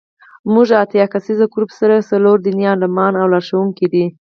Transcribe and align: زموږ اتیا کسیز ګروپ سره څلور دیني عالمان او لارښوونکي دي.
زموږ 0.47 0.69
اتیا 0.83 1.05
کسیز 1.13 1.39
ګروپ 1.53 1.71
سره 1.79 2.05
څلور 2.09 2.37
دیني 2.45 2.65
عالمان 2.71 3.13
او 3.21 3.25
لارښوونکي 3.31 3.87
دي. 3.93 4.05